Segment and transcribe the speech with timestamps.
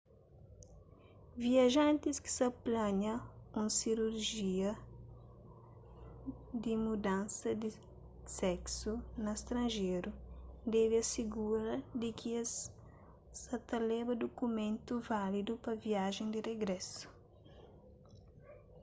[1.45, 3.15] viajantis ki sa plania
[3.61, 4.71] un sirujia
[6.63, 7.69] di mudansa di
[8.39, 8.91] seksu
[9.25, 10.11] na stranjeru
[10.73, 12.51] debe asigura di ki es
[13.43, 17.07] sa ta leba dukumentu válidu pa viajen di rigrésu